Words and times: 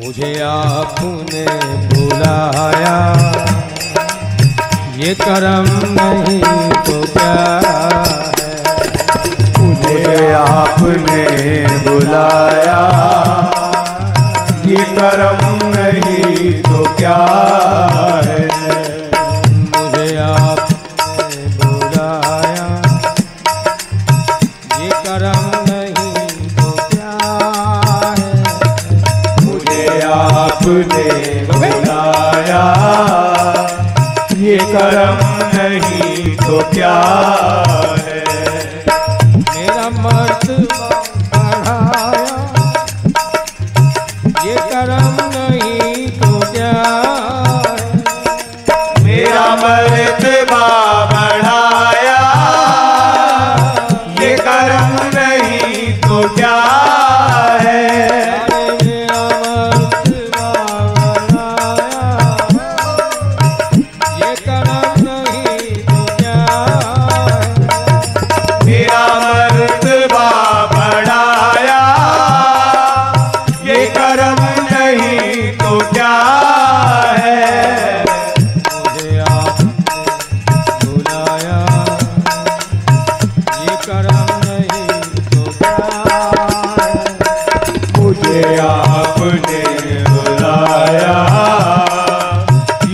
मुझे 0.00 0.40
आपने 0.40 1.44
बुलाया। 1.88 2.96
ये 4.96 5.14
करम 5.14 5.66
नहीं 5.98 6.40
तो 6.70 7.00
क्या 7.12 7.34
है? 7.66 8.04
मुझे 9.58 10.32
आपने 10.32 11.66
बुलाया। 11.86 12.80
ये 14.66 14.84
करम 14.98 15.46
नहीं 15.76 16.62
तो 16.62 16.94
क्या 16.96 17.16
है? 18.24 18.63
आपने 30.64 31.44
बुलाया 31.46 32.62
ये 34.40 34.56
कर्म 34.72 35.18
नहीं 35.56 36.36
तो 36.36 36.60
क्या? 36.72 37.93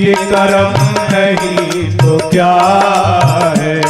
ये 0.01 0.15
करम 0.15 0.77
नहीं 1.12 1.97
तो 1.97 2.17
क्या 2.31 2.53
है? 3.59 3.81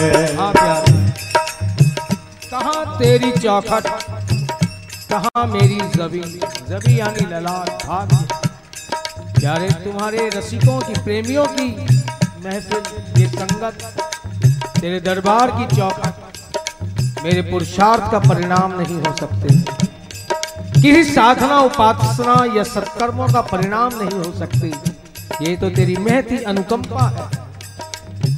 कहाँ 2.47 2.99
तेरी 2.99 3.31
चौखट? 3.33 3.87
कहा 5.13 5.45
मेरी 5.47 5.79
जबी 5.95 6.21
जबी 6.69 6.99
यानी 6.99 7.27
ललाट 7.27 7.87
भाग 7.87 8.15
प्यारे, 9.39 9.69
तुम्हारे 9.85 10.29
रसिकों 10.29 10.79
की, 10.81 10.93
प्रेमियों 11.03 11.47
की 11.51 11.69
महफिल, 12.45 12.83
ये 13.19 13.27
संगत, 13.29 13.77
तेरे 14.81 15.01
दरबार 15.01 15.51
की 15.51 15.77
चौखट, 15.77 16.15
मेरे 17.25 17.43
पुरुषार्थ 17.43 18.11
का 18.13 18.19
परिणाम 18.29 18.81
नहीं 18.81 18.97
हो 18.97 19.17
सकते। 19.17 19.49
किसी 20.83 21.05
साधना, 21.05 21.59
उपासना 21.61 22.45
या 22.57 22.63
सत्कर्मों 22.67 23.29
का 23.29 23.41
परिणाम 23.49 23.91
नहीं 23.95 24.19
हो 24.19 24.33
सकती। 24.39 24.73
ये 25.43 25.57
तो 25.57 25.69
तेरी 25.71 25.97
महती 25.97 26.39
अनुकंपा 26.45 27.07
है। 27.09 27.27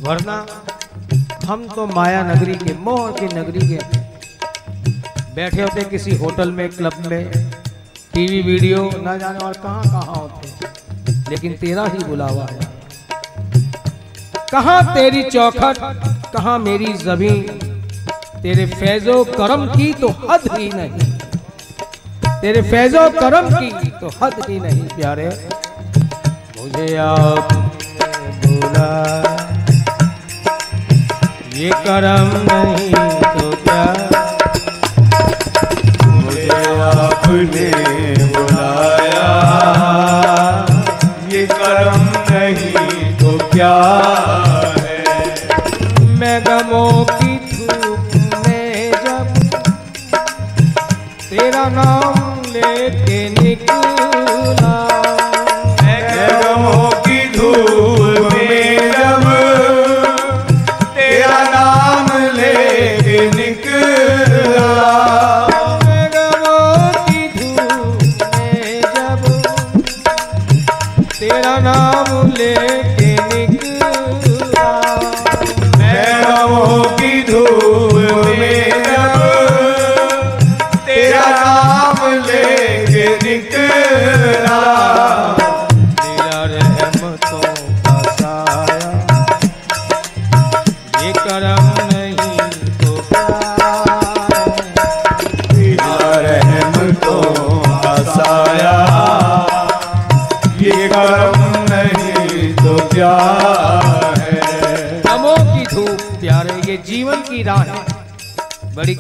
वरना 0.03 0.35
हम 1.45 1.67
तो 1.69 1.87
माया 1.87 2.23
नगरी 2.25 2.55
के 2.55 2.75
मोह 2.79 3.11
की 3.11 3.27
नगरी 3.27 3.69
के 3.69 3.79
बैठे 5.35 5.63
होते 5.63 5.85
किसी 5.85 6.17
होटल 6.17 6.51
में, 6.51 6.69
क्लब 6.69 7.07
में, 7.07 7.33
टीवी, 8.15 8.41
वीडियो, 8.43 8.91
ना 9.05 9.17
जाने 9.17 9.39
और 9.39 9.53
कहाँ 9.53 9.83
कहाँ 9.83 10.15
होते। 10.15 11.31
लेकिन 11.31 11.53
तेरा 11.57 11.85
ही 11.85 12.05
बुलावा 12.05 12.47
है। 12.51 12.71
कहाँ 14.53 14.95
तेरी 14.95 15.23
चौखट, 15.23 15.79
कहाँ 16.33 16.59
मेरी 16.59 16.93
ज़मीन? 16.95 17.43
तेरे 18.43 18.67
फैजो 18.67 19.25
करम 19.27 19.67
की 19.67 19.93
तो 19.95 20.09
हद 20.31 20.49
ही 20.53 20.71
नहीं। 20.75 21.11
तेरे 22.41 22.63
फैजो 22.63 23.09
करम 23.11 23.49
की 23.51 23.91
तो 23.91 24.11
हद 24.23 24.35
ही 24.49 24.61
नहीं, 24.61 24.89
प्यारे। 24.89 25.29
मुझे 26.63 26.97
आप 26.97 27.53
बोला 28.43 28.91
ये 31.57 31.71
करम 31.87 32.29
नहीं 32.49 32.93
तो 33.33 33.51
क्या? 33.63 33.83
मुझे 36.07 36.49
आपने 36.85 37.67
बुलाया। 38.37 39.27
ये 41.33 41.47
कर्म 41.47 42.01
नहीं 42.31 43.15
तो 43.17 43.37
क्या? 43.49 43.73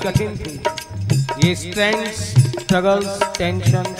कठिन 0.04 0.36
थी। 0.36 0.60
ये 1.44 1.54
स्ट्रेंथ 1.54 2.06
स्ट्रगल्स 2.12 3.22
टेंशन 3.38 3.94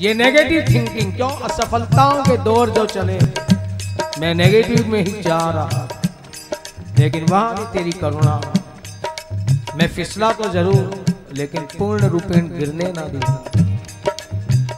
ये 0.00 0.14
नेगेटिव 0.14 0.64
थिंकिंग 0.68 1.12
क्यों 1.16 1.30
असफलताओं 1.48 2.22
के 2.24 2.36
दौर 2.44 2.70
जो 2.70 2.84
चले, 2.86 3.18
मैं 4.20 4.34
नेगेटिव 4.34 4.86
में 4.88 5.00
ही 5.00 5.22
जा 5.22 5.38
रहा 5.50 5.88
लेकिन 6.98 7.24
वहाँ 7.24 7.54
भी 7.56 7.64
तेरी 7.72 7.92
करुणा। 8.00 8.40
मैं 9.76 9.88
फिसला 9.88 10.30
तो 10.32 10.48
ज़रूर, 10.50 11.04
लेकिन 11.36 11.62
पूर्ण 11.78 12.08
रूपेण 12.08 12.48
गिरने 12.58 12.92
ना 12.92 13.06
दी। 13.06 13.20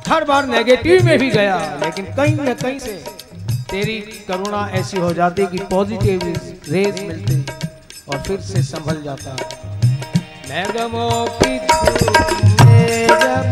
हर 0.09 0.25
बार 0.25 0.47
नेगेटिव 0.47 1.05
में 1.05 1.19
भी 1.19 1.31
गया, 1.31 1.57
लेकिन 1.85 2.05
कहीं 2.17 2.37
न 2.37 2.55
कहीं 2.55 2.79
से 2.79 2.93
तेरी 3.71 3.99
करुणा 4.29 4.69
ऐसी 4.75 4.97
हो 4.99 5.13
जाती 5.15 5.47
कि 5.47 5.59
पॉजिटिव 5.71 6.21
रेज 6.69 7.01
मिलती। 7.01 7.44
और 8.09 8.19
फिर 8.27 8.41
से 8.41 8.63
संभल 8.63 9.03
जाता 9.03 9.37
मैं 10.49 10.65
गमों 10.75 11.27
की 11.39 11.59
धूप 11.59 12.61
में 12.61 13.07
जब 13.09 13.51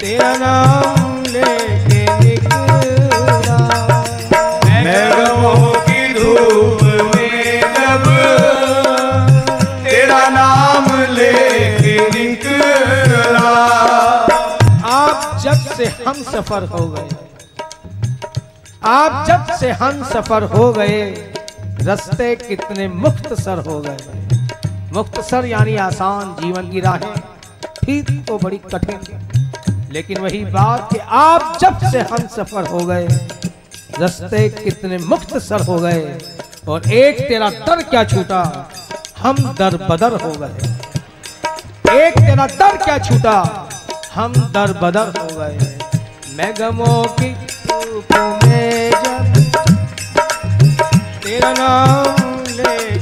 तेरा 0.00 0.32
नाम 0.38 1.22
लेके 1.24 2.00
निकला। 2.20 3.58
मैं 4.84 5.04
गमों 5.12 5.72
की 5.86 6.02
धूप 6.14 6.82
में 7.14 7.60
जब 7.76 8.04
तेरा 9.84 10.28
नाम 10.28 10.90
लेके 11.12 11.96
निकला। 12.10 13.46
आप 14.96 15.38
जब 15.44 15.74
से 15.76 15.86
हम 16.08 16.22
सफ़र 16.32 16.68
हो 16.74 16.86
गए 16.88 17.08
आप 18.88 19.24
जब 19.28 19.56
से 19.60 19.70
हम 19.80 20.02
सफ़र 20.12 20.42
हो 20.56 20.72
गए 20.72 21.02
रास्ते 21.86 22.34
कितने 22.36 22.86
मुख्तसर 22.90 23.58
हो 23.66 23.80
गए। 23.80 23.96
मुख्तसर 24.92 25.44
यानी 25.46 25.76
आसान 25.78 26.34
जीवन 26.40 26.70
की 26.70 26.80
राहें। 26.80 27.14
ठीक 27.76 28.10
तो 28.28 28.38
बड़ी 28.38 28.58
कठिन, 28.64 28.98
लेकिन 29.92 30.18
वही 30.18 30.44
बात 30.46 30.88
कि 30.92 30.98
आप 31.18 31.56
जब 31.60 31.78
से 31.90 32.00
हम 32.04 32.26
सफ़र 32.28 32.66
हो 32.68 32.78
गए, 32.86 33.06
रस्ते 34.00 34.48
कितने 34.54 34.98
मुक्त 35.04 35.36
सर 35.38 35.62
हो 35.62 35.78
गए, 35.78 36.18
और 36.68 36.90
एक 36.94 37.20
तेरा 37.28 37.50
दर 37.60 37.82
क्या 37.84 38.04
छूटा, 38.06 38.42
हम 39.18 39.36
दर 39.58 39.76
बदर 39.86 40.20
हो 40.22 40.32
गए। 40.34 40.56
एक 41.98 42.18
तेरा 42.18 42.46
दर 42.48 42.76
क्या 42.84 42.98
छूटा, 43.00 43.38
हम 44.14 44.32
दर 44.52 44.72
बदर 44.82 45.12
हो 45.20 45.28
गए। 45.38 45.56
मैं 46.36 46.52
गमों 46.58 47.04
की 47.14 47.34
में 48.42 48.85
तेरा 51.26 51.48
नाम 51.58 52.44
लेके 52.56 52.95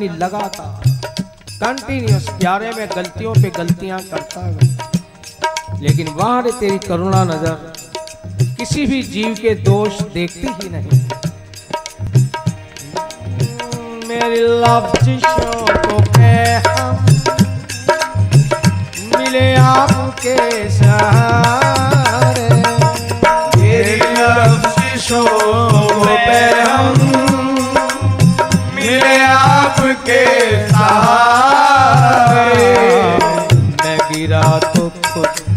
यानी 0.00 0.16
लगातार 0.18 0.84
कंटिन्यूस 1.60 2.28
प्यारे 2.40 2.70
में 2.72 2.86
गलतियों 2.88 3.32
पे 3.34 3.48
गलतियाँ 3.56 3.98
करता 4.02 4.42
गया 4.50 5.78
लेकिन 5.82 6.08
वहाँ 6.10 6.42
तेरी 6.60 6.78
करुणा 6.86 7.22
नज़र 7.24 7.56
किसी 8.58 8.86
भी 8.86 9.02
जीव 9.02 9.34
के 9.42 9.54
दोष 9.60 10.00
देखती 10.14 10.48
ही 10.54 10.68
नहीं। 10.70 11.00
मेरी 14.08 14.40
लफ्जिशों 14.62 15.52
को 15.66 16.00
पेहम 16.16 17.04
मिले 19.12 19.46
आपके 19.56 20.38
सहारे। 20.78 22.48
मेरी 23.56 23.96
लफ्जिशों 24.16 25.26
को 25.26 26.08
हम 26.60 26.99
आपके 30.10 30.68
सहारे 30.72 32.08
मैं 33.82 33.98
गिरा 34.10 34.42
तो 34.74 34.88
खुद 35.06 35.49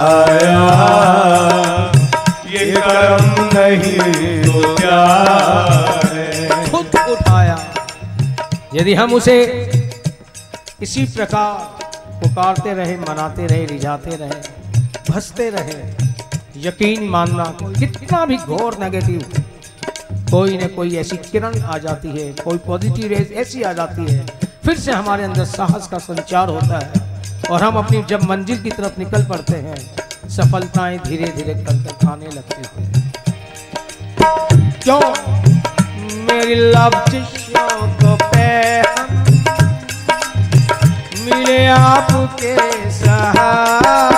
उठाया 0.00 1.92
ये 2.46 2.64
करम 2.76 3.24
नहीं 3.54 4.42
तो 4.44 4.74
क्या 4.76 5.00
है? 6.04 6.70
खुद 6.70 6.96
उठाया। 7.10 7.58
यदि 8.74 8.94
हम 8.94 9.12
उसे 9.14 9.36
इसी 10.82 11.04
प्रकार 11.04 11.84
पुकारते 12.22 12.72
रहे, 12.74 12.96
मनाते 12.96 13.46
रहे, 13.46 13.64
रिझाते 13.64 14.16
रहे, 14.16 14.40
भसते 15.10 15.50
रहे, 15.50 15.78
यकीन 16.56 17.08
मानना, 17.08 17.44
कितना 17.62 18.24
भी 18.26 18.36
घोर 18.36 18.76
नेगेटिव 18.80 19.20
कोई 20.30 20.58
ना 20.58 20.66
कोई 20.66 20.96
ऐसी 20.96 21.16
किरण 21.16 21.60
आ 21.62 21.78
जाती 21.78 22.08
है, 22.08 22.32
कोई 22.32 22.58
पॉजिटिव 22.58 23.06
रेज 23.08 23.32
ऐसी 23.32 23.62
आ 23.62 23.72
जाती 23.72 24.12
है, 24.12 24.26
फिर 24.64 24.78
से 24.78 24.92
हमारे 24.92 25.24
अंदर 25.24 25.44
साहस 25.44 25.88
का 25.88 25.98
संचार 25.98 26.48
होता 26.48 26.78
है। 26.78 27.09
और 27.50 27.62
हम 27.62 27.76
अपनी 27.76 28.02
जब 28.02 28.22
मंजिल 28.22 28.62
की 28.62 28.70
तरफ़ 28.70 28.98
निकल 28.98 29.24
पड़ते 29.24 29.56
हैं, 29.56 29.76
सफलताएँ 30.28 30.98
धीरे 30.98 31.26
धीरे 31.26 31.54
करके 31.54 32.06
आने 32.06 32.26
लगती 32.26 32.62
हैं। 32.62 33.12
क्यों? 34.82 35.00
मेरी 36.24 36.54
लफ्जिशों 36.54 37.88
को 37.92 38.16
पे 38.24 38.80
मिले 41.24 41.66
आपके 41.66 42.90
सहारे। 42.90 44.09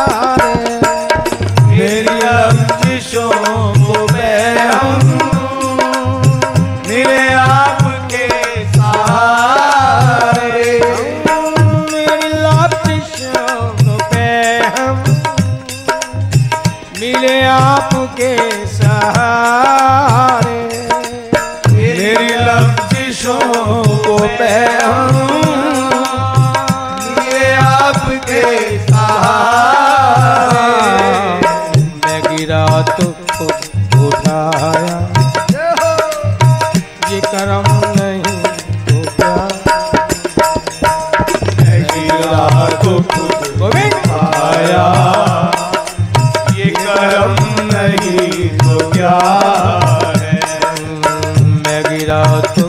out 52.12 52.61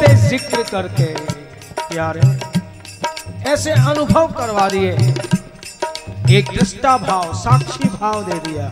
के 0.00 0.14
ज़िक्र 0.18 0.62
करके। 0.62 1.06
प्यारे, 1.84 2.26
ऐसे 3.50 3.70
अनुभव 3.70 4.26
करवा 4.38 4.66
दिए। 4.68 4.92
एक 6.38 6.44
दृष्टा 6.48 6.96
भाव, 6.98 7.32
साक्षी 7.34 7.88
भाव 7.90 8.16
दे 8.24 8.38
दिया। 8.40 8.66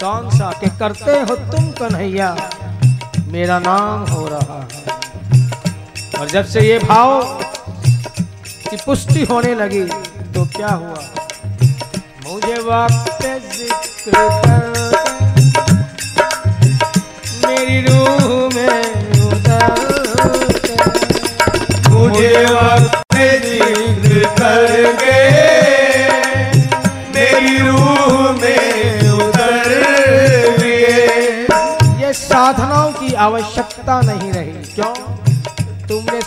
कौन 0.00 0.24
सा 0.30 0.50
के 0.60 0.68
करते 0.78 1.14
हो 1.20 1.34
तुम 1.52 1.64
कन्हैया, 1.80 2.30
मेरा 3.28 3.58
नाम 3.58 4.04
हो 4.06 4.26
रहा 4.28 4.58
है। 4.62 4.82
और 6.20 6.26
जब 6.28 6.44
से 6.44 6.60
ये 6.60 6.78
भाव 6.80 7.08
की 8.70 8.76
पुष्टि 8.76 9.22
होने 9.24 9.54
लगी 9.54 9.84
तो 10.34 10.44
क्या 10.56 10.68
हुआ? 10.68 11.00
मुझे 12.24 12.56
वक्त 12.62 13.22
ज़िक्र 13.52 14.12
मेरी 17.46 17.80
रूह 17.86 17.99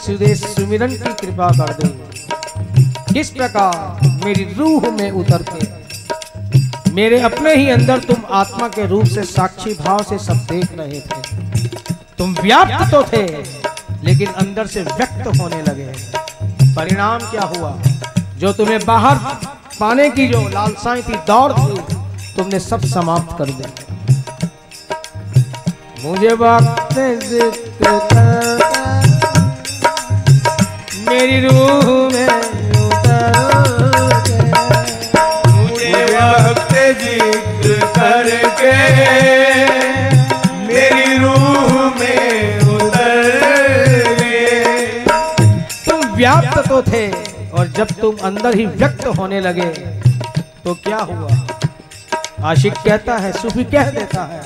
सुदेश 0.06 0.40
सुमिरन 0.46 0.94
की 0.94 1.14
कृपा 1.14 1.50
कर 1.50 1.74
दी 1.74 1.88
किस 3.14 3.30
प्रकार 3.30 4.08
मेरी 4.26 4.44
रूह 4.54 4.90
में 4.92 5.12
उतर 5.12 5.44
के 5.50 6.92
मेरे 6.92 7.20
अपने 7.22 7.56
ही 7.56 7.70
अंदर 7.70 8.00
तुम 8.00 8.24
आत्मा 8.32 8.68
के 8.68 8.86
रूप 8.88 9.06
से 9.06 9.24
साक्षी 9.24 9.74
भाव 9.74 10.04
से 10.04 10.18
सब 10.20 10.38
देख 10.50 10.68
रहे 10.80 11.00
थे। 11.02 11.20
तुम 12.18 12.36
व्याप्त 12.42 12.92
तो 12.92 13.02
थे, 13.04 13.26
लेकिन 14.04 14.28
अंदर 14.34 14.68
से 14.68 14.82
व्यक्त 14.82 15.28
होने 15.40 15.62
लगे। 15.62 15.88
परिणाम 16.76 17.20
क्या 17.32 17.46
हुआ? 17.48 17.72
जो 18.40 18.54
तुम्हें 18.54 18.80
बाहर 18.86 19.16
पाने 19.80 20.10
की 20.10 20.28
जो 20.28 20.42
लालसाएँ 20.50 21.02
थी, 21.02 21.16
दौड़ 21.28 21.52
थी, 21.54 21.78
तुमने 22.36 22.60
सब 22.60 22.86
समाप्त 22.88 23.38
कर 23.38 23.50
दिया 23.52 23.70
मुझे 26.04 26.34
वक्त 26.36 26.98
मेरी 31.14 31.40
रूह 31.40 31.88
में 32.12 32.28
तुम 45.86 46.16
व्याप्त 46.16 46.58
तो 46.70 46.82
थे, 46.82 47.10
और 47.50 47.68
जब 47.68 47.88
तुम 48.02 48.16
अंदर 48.24 48.56
ही 48.56 48.66
व्यक्त 48.66 49.06
होने 49.18 49.40
लगे 49.42 49.70
तो 50.64 50.74
क्या 50.84 50.98
हुआ? 51.00 51.30
आशिक 52.44 52.74
कहता 52.76 53.18
है, 53.18 53.32
सूफी 53.34 53.64
कह 53.66 53.90
देता 53.92 54.24
है 54.26 54.42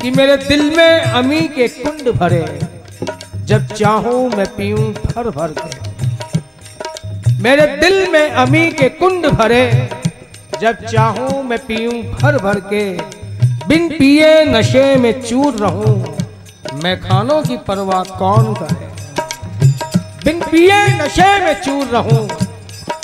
कि 0.00 0.10
मेरे 0.10 0.36
दिल 0.38 0.62
में 0.76 1.00
अमी 1.02 1.40
के 1.56 1.68
कुंड 1.70 2.12
भरे। 2.14 2.44
जब 3.50 3.66
चाहूँ 3.68 4.18
मैं 4.30 4.44
पीऊं 4.46 4.82
भर 4.94 5.28
भर 5.30 5.52
के। 5.52 7.38
मेरे 7.42 7.66
दिल 7.76 8.10
में 8.10 8.30
अमी 8.32 8.66
के 8.72 8.88
कुंड 8.88 9.26
भरे, 9.28 9.64
जब 10.60 10.84
चाहूँ 10.84 11.42
मैं 11.42 11.58
पीऊं 11.58 12.02
भर 12.12 12.38
भर 12.38 12.60
के। 12.64 12.84
बिन 13.68 13.88
पिए 13.88 14.44
नशे 14.44 14.84
में 14.96 15.20
चूर 15.22 15.56
रहूँ, 15.56 15.94
मैं 16.84 17.00
खानों 17.00 17.42
की 17.42 17.56
परवाह 17.68 18.02
कौन 18.18 18.54
करे? 18.54 18.88
बिन 20.24 20.40
पिए 20.42 20.86
नशे 21.02 21.32
में 21.44 21.54
चूर 21.62 21.86
रहूँ, 21.88 22.28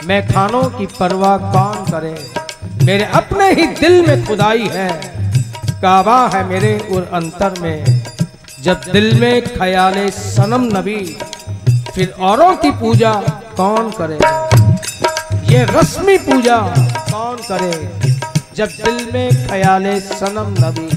मैं 0.06 0.22
खानों 0.28 0.64
की 0.70 0.86
परवाह 1.00 1.36
कौन 1.52 1.84
करे? 1.90 2.16
मेरे 2.84 3.04
अपने 3.14 3.50
ही 3.52 3.66
दिल 3.74 4.06
में 4.06 4.26
खुदाई 4.26 4.68
है, 4.72 4.90
काबा 5.82 6.26
है 6.28 6.48
मेरे 6.48 6.78
और 6.92 7.10
अंतर 7.14 7.60
में। 7.60 7.95
जब 8.66 8.80
दिल 8.92 9.20
में 9.20 9.58
ख्याले 9.58 10.10
सनम 10.10 10.62
नबी, 10.78 11.18
फिर 11.94 12.14
औरों 12.20 12.56
की 12.56 12.70
पूजा 12.70 13.12
कौन 13.56 13.90
करे? 13.90 14.14
ये 15.52 15.64
रस्मी 15.64 16.18
पूजा 16.18 16.56
कौन 17.10 17.36
करे? 17.36 17.70
जब 18.56 18.66
दिल 18.66 19.10
में 19.14 19.48
ख्याले 19.48 20.00
सनम 20.00 20.54
नबी, 20.58 20.88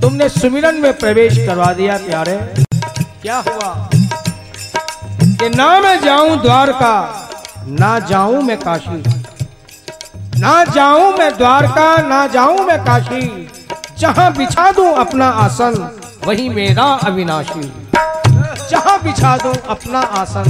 तुमने 0.00 0.28
सुमिरन 0.28 0.74
में 0.74 0.92
प्रवेश 0.98 1.38
करवा 1.38 1.72
दिया 1.72 1.96
प्यारे। 1.96 2.36
क्या 3.22 3.36
हुआ? 3.36 3.90
कि 5.22 5.48
ना 5.48 5.80
मैं 5.80 6.00
जाऊँ 6.00 6.42
द्वारका, 6.42 6.94
ना 7.68 7.98
जाऊँ 7.98 8.42
मैं 8.42 8.58
काशी। 8.58 9.02
ना 10.40 10.64
जाऊँ 10.64 11.12
मैं 11.18 11.36
द्वारका, 11.38 11.96
ना 11.96 12.26
जाऊँ 12.26 12.66
मैं 12.66 12.78
काशी। 12.84 13.48
जहाँ 13.98 14.32
बिछा 14.36 14.72
दूँ 14.72 14.92
अपना 14.92 15.28
आसन 15.28 16.00
वही 16.26 16.48
मेरा 16.48 16.84
अविनाशी। 17.06 17.62
जहाँ 18.70 18.98
बिछा 19.02 19.36
दो 19.36 19.52
अपना 19.68 20.00
आसन, 20.20 20.48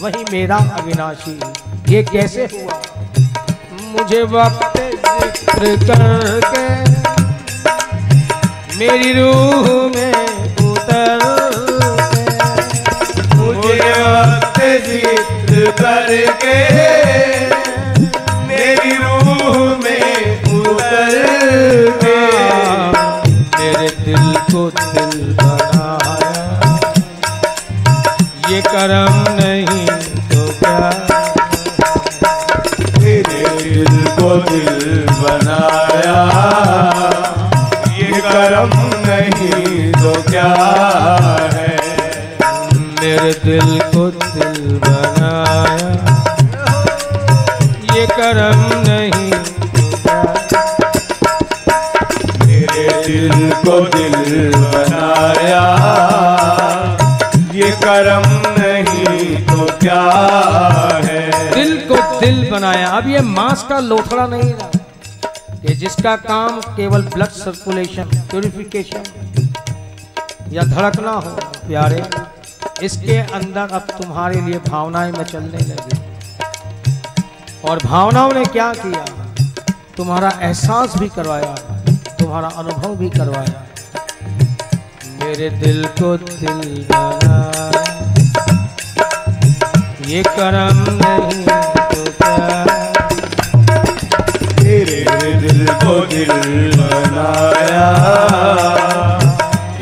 वही 0.00 0.24
मेरा 0.32 0.56
अविनाशी। 0.80 1.38
ये 1.88 2.02
कैसे 2.02 2.44
हुआ? 2.52 2.80
मुझे 3.92 4.22
वक्त 4.32 4.76
ज़िक्र 4.76 5.76
करके 5.86 6.64
मेरी 8.78 9.12
रूह 9.12 9.66
में 9.94 10.14
उतर 10.66 11.39
दिल 53.20 53.50
को 53.52 53.80
दिल 53.86 54.52
बनाया। 54.54 55.62
ये 57.54 57.70
करम 57.70 58.22
नहीं 58.58 59.36
तो 59.46 59.64
क्या 59.78 60.02
है? 61.04 61.54
दिल 61.54 61.76
को 61.88 61.96
दिल 62.20 62.50
बनाया। 62.50 62.86
अब 62.88 63.08
ये 63.08 63.20
मांस 63.20 63.62
का 63.68 63.78
लोथड़ा 63.78 64.26
नहीं 64.26 64.52
रहा 64.52 64.70
कि 65.56 65.74
जिसका 65.74 66.16
काम 66.16 66.60
केवल 66.60 67.02
ब्लड 67.02 67.28
सर्कुलेशन 67.28 68.04
प्यूरिफिकेशन 68.04 69.04
या 70.52 70.62
धड़कना 70.62 71.10
हो, 71.10 71.30
प्यारे, 71.68 72.02
इसके 72.82 73.18
अंदर 73.18 73.74
अब 73.74 73.86
तुम्हारे 74.02 74.40
लिए 74.40 74.58
भावनाएँ 74.68 75.12
मचलने 75.12 75.58
लगी। 75.58 75.98
और 77.68 77.78
भावनाओं 77.78 78.32
ने 78.32 78.44
क्या 78.44 78.72
किया? 78.76 79.04
तुम्हारा 79.96 80.32
एहसास 80.42 80.96
भी 80.98 81.08
करवाया। 81.08 81.54
तुम्हारा 82.30 82.48
अनुभव 82.58 82.94
भी 82.96 83.08
करवाया 83.10 83.60
मेरे 85.22 85.48
दिल 85.62 85.84
को 86.00 86.10
दिल 86.16 86.60
बनाया 86.90 87.38
ये 90.08 90.22
करम 90.28 90.78
नहीं 91.00 91.42
तो 91.90 92.04
क्या? 92.20 92.36
तेरे 94.60 95.00
दिल 95.40 95.66
को 95.82 95.96
दिल 96.06 96.70
बनाया। 96.76 97.88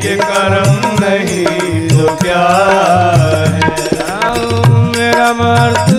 ये 0.05 0.15
करम 0.25 0.73
नहीं 1.05 1.87
तो 1.89 2.15
क्या 2.23 2.43
है? 3.53 3.71
मेरा 4.97 5.33
मर्तबा 5.33 5.98